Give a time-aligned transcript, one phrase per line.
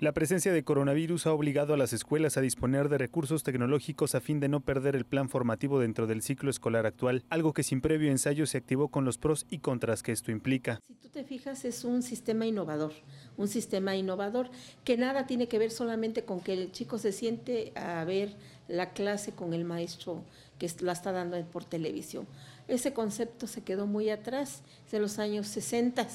[0.00, 4.20] La presencia de coronavirus ha obligado a las escuelas a disponer de recursos tecnológicos a
[4.20, 7.80] fin de no perder el plan formativo dentro del ciclo escolar actual, algo que sin
[7.80, 10.80] previo ensayo se activó con los pros y contras que esto implica.
[10.88, 12.92] Si tú te fijas, es un sistema innovador,
[13.36, 14.50] un sistema innovador
[14.82, 18.34] que nada tiene que ver solamente con que el chico se siente a ver
[18.66, 20.24] la clase con el maestro
[20.58, 22.26] que la está dando por televisión.
[22.66, 26.08] Ese concepto se quedó muy atrás, de los años 60.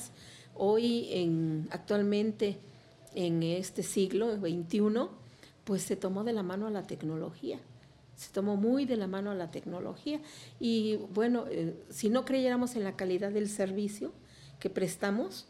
[0.56, 2.58] Hoy, en, actualmente,
[3.14, 5.10] en este siglo XXI,
[5.64, 7.60] pues se tomó de la mano a la tecnología,
[8.16, 10.20] se tomó muy de la mano a la tecnología.
[10.60, 14.12] Y bueno, eh, si no creyéramos en la calidad del servicio
[14.60, 15.48] que prestamos,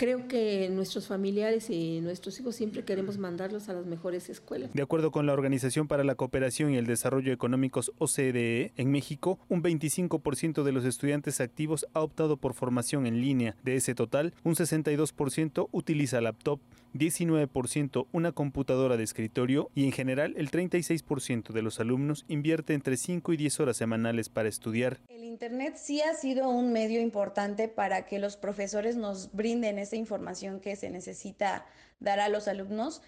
[0.00, 4.72] creo que nuestros familiares y nuestros hijos siempre queremos mandarlos a las mejores escuelas.
[4.72, 9.38] De acuerdo con la Organización para la Cooperación y el Desarrollo Económicos OCDE, en México,
[9.50, 13.56] un 25% de los estudiantes activos ha optado por formación en línea.
[13.62, 16.60] De ese total, un 62% utiliza laptop,
[16.94, 22.96] 19% una computadora de escritorio y en general el 36% de los alumnos invierte entre
[22.96, 25.00] 5 y 10 horas semanales para estudiar.
[25.08, 30.60] El Internet sí ha sido un medio importante para que los profesores nos brinden información
[30.60, 31.66] que se necesita
[31.98, 33.02] dar a los alumnos,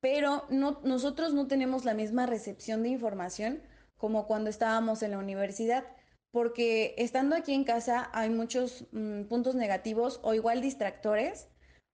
[0.00, 3.62] pero no, nosotros no tenemos la misma recepción de información
[3.96, 5.84] como cuando estábamos en la universidad,
[6.30, 11.48] porque estando aquí en casa hay muchos mm, puntos negativos o igual distractores.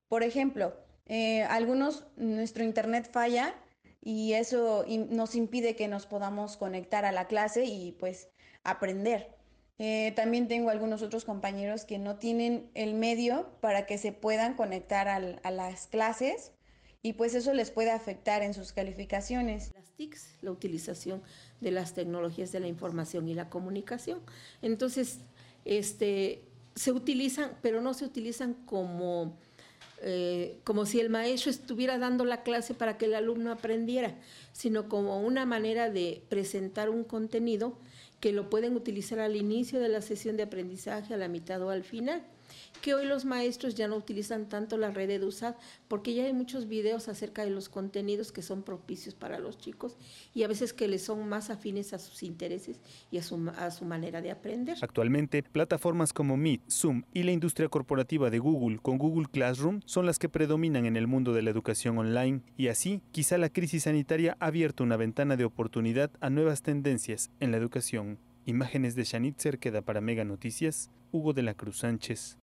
[0.09, 0.75] Por ejemplo,
[1.07, 3.55] eh, algunos, nuestro internet falla
[4.01, 8.29] y eso nos impide que nos podamos conectar a la clase y pues
[8.65, 9.37] aprender.
[9.79, 14.55] Eh, también tengo algunos otros compañeros que no tienen el medio para que se puedan
[14.55, 16.53] conectar a las clases
[17.03, 19.73] y pues eso les puede afectar en sus calificaciones.
[19.75, 21.23] Las TICs, la utilización
[21.61, 24.21] de las tecnologías de la información y la comunicación.
[24.63, 25.19] Entonces,
[25.65, 26.45] este,
[26.77, 29.37] se utilizan, pero no se utilizan como,
[30.01, 34.15] eh, como si el maestro estuviera dando la clase para que el alumno aprendiera,
[34.53, 37.79] sino como una manera de presentar un contenido
[38.21, 41.71] que lo pueden utilizar al inicio de la sesión de aprendizaje, a la mitad o
[41.71, 42.23] al final
[42.81, 45.57] que hoy los maestros ya no utilizan tanto la red EduSat
[45.89, 49.97] porque ya hay muchos videos acerca de los contenidos que son propicios para los chicos
[50.35, 52.81] y a veces que les son más afines a sus intereses
[53.11, 53.39] y a su,
[53.85, 54.77] manera de aprender.
[54.81, 60.07] Actualmente, plataformas como Meet, Zoom y la industria corporativa de Google con Google Classroom son
[60.07, 63.85] las que predominan en el mundo de la educación online y así quizá la crisis
[63.85, 68.19] sanitaria ha abierto una ventana de oportunidad a nuevas tendencias en la educación.
[68.45, 72.42] Imágenes de Shanitzer queda para Mega Noticias, Hugo de la Cruz Sánchez.